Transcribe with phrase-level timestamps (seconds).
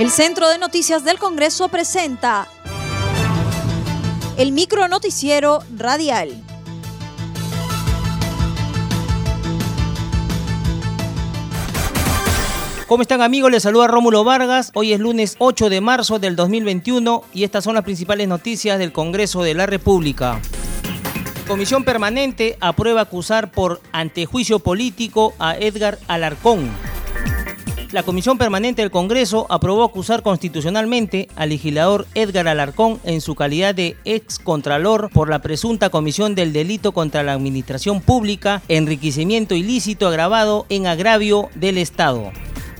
[0.00, 2.48] El Centro de Noticias del Congreso presenta
[4.38, 6.42] el micro noticiero radial.
[12.86, 13.50] ¿Cómo están amigos?
[13.50, 14.70] Les saluda Rómulo Vargas.
[14.72, 18.92] Hoy es lunes 8 de marzo del 2021 y estas son las principales noticias del
[18.92, 20.40] Congreso de la República.
[21.46, 26.70] Comisión Permanente aprueba acusar por antejuicio político a Edgar Alarcón
[27.92, 33.74] la Comisión Permanente del Congreso aprobó acusar constitucionalmente al legislador Edgar Alarcón en su calidad
[33.74, 40.06] de ex contralor por la presunta comisión del delito contra la administración pública, enriquecimiento ilícito
[40.06, 42.30] agravado en agravio del Estado.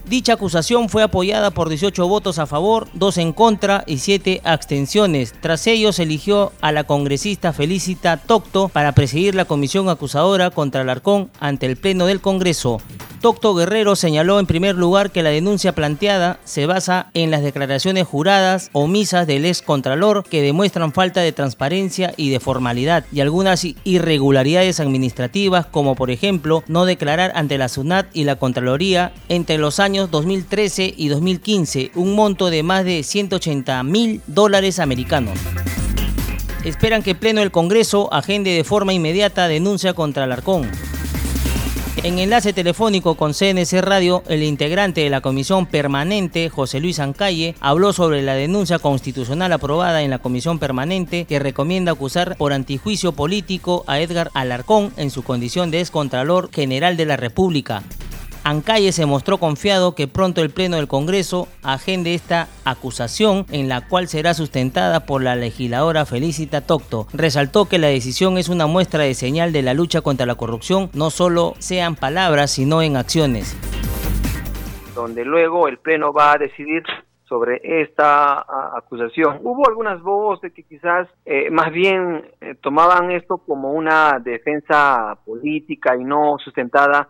[0.07, 5.35] Dicha acusación fue apoyada por 18 votos a favor, 2 en contra y 7 abstenciones.
[5.41, 11.31] Tras ellos eligió a la congresista Felicita Tocto para presidir la comisión acusadora contra Alarcón
[11.39, 12.81] ante el Pleno del Congreso.
[13.21, 18.07] Tocto Guerrero señaló en primer lugar que la denuncia planteada se basa en las declaraciones
[18.07, 23.67] juradas omisas del ex contralor que demuestran falta de transparencia y de formalidad y algunas
[23.85, 29.81] irregularidades administrativas como por ejemplo no declarar ante la SUNAT y la Contraloría entre los
[29.81, 35.39] años 2013 y 2015 un monto de más de 180 mil dólares americanos
[36.65, 40.71] esperan que Pleno del Congreso agende de forma inmediata denuncia contra Alarcón.
[42.03, 47.55] En enlace telefónico con CNC Radio, el integrante de la comisión permanente, José Luis Ancalle,
[47.61, 53.13] habló sobre la denuncia constitucional aprobada en la comisión permanente que recomienda acusar por antijuicio
[53.13, 57.83] político a Edgar Alarcón en su condición de excontralor general de la República.
[58.43, 63.87] Ancalle se mostró confiado que pronto el Pleno del Congreso agende esta acusación en la
[63.87, 67.07] cual será sustentada por la legisladora Felicita Tocto.
[67.13, 70.89] Resaltó que la decisión es una muestra de señal de la lucha contra la corrupción,
[70.95, 73.57] no solo sean palabras, sino en acciones.
[74.95, 76.83] Donde luego el Pleno va a decidir
[77.31, 78.45] sobre esta
[78.77, 79.39] acusación.
[79.43, 85.95] Hubo algunas voces que quizás eh, más bien eh, tomaban esto como una defensa política
[85.97, 87.09] y no sustentada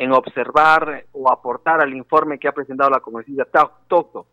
[0.00, 3.44] en observar o aportar al informe que ha presentado la congresista
[3.86, 4.24] Tocto.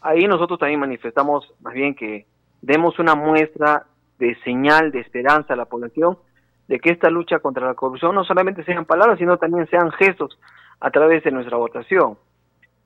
[0.00, 2.26] Ahí nosotros también manifestamos más bien que
[2.60, 3.86] demos una muestra
[4.18, 6.18] de señal de esperanza a la población
[6.66, 10.36] de que esta lucha contra la corrupción no solamente sean palabras, sino también sean gestos
[10.80, 12.18] a través de nuestra votación.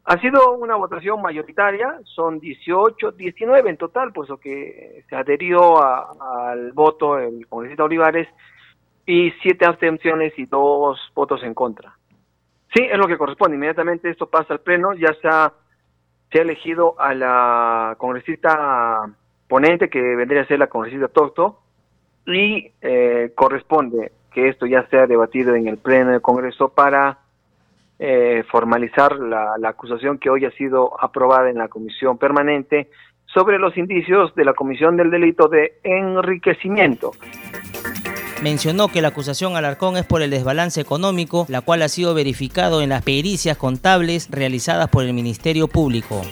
[0.04, 6.72] Ha sido una votación mayoritaria, son 18, 19 en total, puesto que se adherió al
[6.72, 8.28] voto el congresista Olivares,
[9.06, 11.97] y siete abstenciones y dos votos en contra.
[12.78, 13.56] Sí, es lo que corresponde.
[13.56, 15.52] Inmediatamente esto pasa al Pleno, ya se ha,
[16.30, 19.10] se ha elegido a la congresista
[19.48, 21.58] ponente, que vendría a ser la congresista Tocto,
[22.24, 27.18] y eh, corresponde que esto ya sea debatido en el Pleno del Congreso para
[27.98, 32.90] eh, formalizar la, la acusación que hoy ha sido aprobada en la Comisión Permanente
[33.26, 37.10] sobre los indicios de la Comisión del Delito de Enriquecimiento
[38.42, 42.14] mencionó que la acusación al Arcón es por el desbalance económico, la cual ha sido
[42.14, 46.22] verificado en las pericias contables realizadas por el Ministerio Público.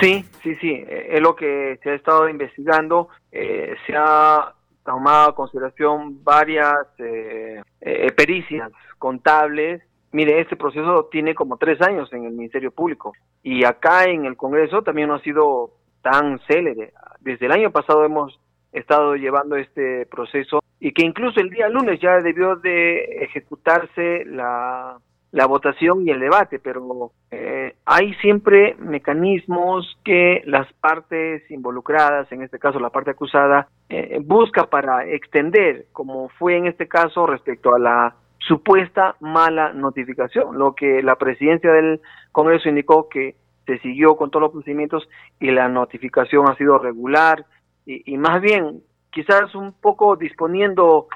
[0.00, 3.08] Sí, sí, sí, es lo que se ha estado investigando.
[3.32, 4.52] Eh, se ha
[4.84, 9.82] tomado a consideración varias eh, eh, pericias contables.
[10.12, 14.36] Mire, este proceso tiene como tres años en el Ministerio Público y acá en el
[14.36, 15.72] Congreso también no ha sido
[16.02, 16.92] tan célere.
[17.20, 18.38] Desde el año pasado hemos
[18.72, 24.98] estado llevando este proceso y que incluso el día lunes ya debió de ejecutarse la,
[25.34, 32.42] la votación y el debate, pero eh, hay siempre mecanismos que las partes involucradas, en
[32.42, 37.74] este caso la parte acusada, eh, busca para extender, como fue en este caso respecto
[37.74, 43.34] a la supuesta mala notificación, lo que la presidencia del Congreso indicó que
[43.66, 45.08] se siguió con todos los procedimientos
[45.40, 47.44] y la notificación ha sido regular,
[47.86, 48.82] y, más bien
[49.14, 51.06] quizás un poco disponiendo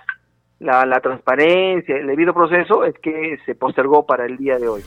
[0.61, 4.83] la, transparencia, el debido proceso, es que se postergó para el día de hoy.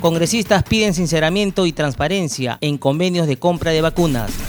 [0.00, 4.48] Congresistas piden sinceramiento y transparencia en convenios de compra de vacunas.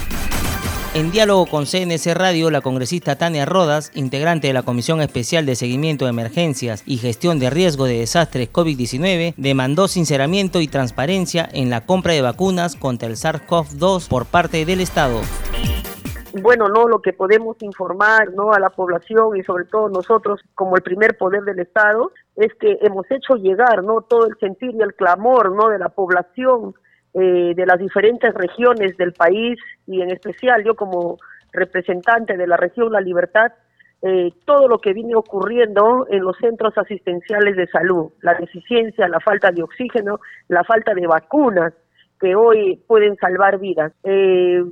[0.94, 5.56] En diálogo con CNC Radio, la congresista Tania Rodas, integrante de la Comisión Especial de
[5.56, 11.68] Seguimiento de Emergencias y Gestión de Riesgo de Desastres COVID-19, demandó sinceramiento y transparencia en
[11.70, 15.20] la compra de vacunas contra el SARS-CoV-2 por parte del Estado
[16.42, 20.76] bueno, no lo que podemos informar no a la población y sobre todo nosotros como
[20.76, 24.82] el primer poder del Estado es que hemos hecho llegar no todo el sentir y
[24.82, 26.74] el clamor no de la población
[27.14, 31.18] eh, de las diferentes regiones del país y en especial yo como
[31.52, 33.52] representante de la región La Libertad
[34.06, 39.18] eh, todo lo que viene ocurriendo en los centros asistenciales de salud, la deficiencia, la
[39.18, 41.72] falta de oxígeno, la falta de vacunas
[42.20, 43.92] que hoy pueden salvar vidas.
[44.02, 44.62] Eh,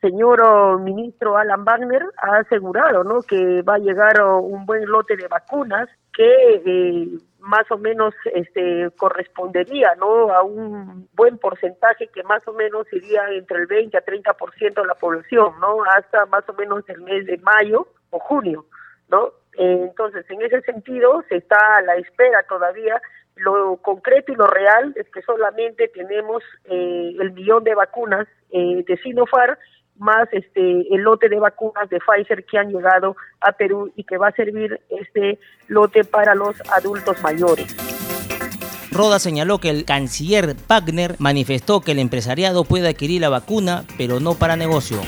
[0.00, 3.22] señor ministro Alan Wagner ha asegurado ¿no?
[3.22, 7.08] que va a llegar un buen lote de vacunas que eh,
[7.40, 13.28] más o menos este correspondería no a un buen porcentaje que más o menos iría
[13.30, 17.26] entre el 20 a 30% de la población no hasta más o menos el mes
[17.26, 18.66] de mayo o junio
[19.08, 23.00] no eh, entonces en ese sentido se está a la espera todavía.
[23.36, 28.84] Lo concreto y lo real es que solamente tenemos eh, el millón de vacunas eh,
[28.86, 29.56] de Sinopharm
[30.00, 34.16] más este el lote de vacunas de Pfizer que han llegado a Perú y que
[34.16, 35.38] va a servir este
[35.68, 37.76] lote para los adultos mayores.
[38.90, 44.18] Roda señaló que el canciller Wagner manifestó que el empresariado puede adquirir la vacuna, pero
[44.18, 45.00] no para negocio.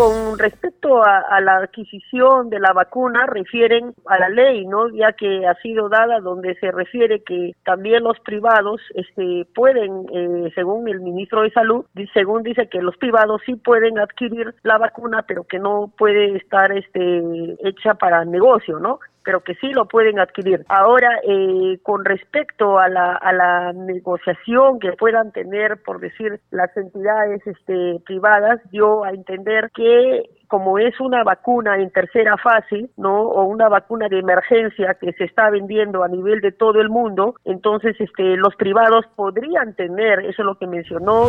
[0.00, 4.88] Con respecto a, la adquisición de la vacuna, refieren a la ley, ¿no?
[4.88, 10.50] Ya que ha sido dada donde se refiere que también los privados este, pueden, eh,
[10.54, 15.22] según el ministro de Salud, según dice que los privados sí pueden adquirir la vacuna,
[15.28, 17.22] pero que no puede estar este,
[17.62, 19.00] hecha para negocio, ¿no?
[19.24, 20.64] Pero que sí lo pueden adquirir.
[20.68, 26.74] Ahora, eh, con respecto a la, a la negociación que puedan tener, por decir, las
[26.76, 33.22] entidades este, privadas, dio a entender que como es una vacuna en tercera fase, ¿no?
[33.22, 37.36] O una vacuna de emergencia que se está vendiendo a nivel de todo el mundo,
[37.44, 41.28] entonces este los privados podrían tener, eso es lo que mencionó.